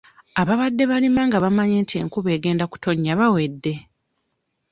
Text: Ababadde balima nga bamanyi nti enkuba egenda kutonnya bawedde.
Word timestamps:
Ababadde 0.41 0.83
balima 0.91 1.21
nga 1.27 1.37
bamanyi 1.43 1.77
nti 1.83 1.95
enkuba 2.01 2.29
egenda 2.37 2.65
kutonnya 2.71 3.13
bawedde. 3.19 3.73